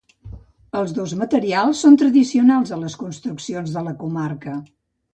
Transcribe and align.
Els 0.79 0.93
dos 0.99 1.13
materials 1.25 1.83
són 1.87 1.99
tradicionals 2.05 2.75
a 2.79 2.83
les 2.87 2.99
construccions 3.05 3.79
de 3.79 3.89
la 3.93 3.99
comarca. 4.05 4.61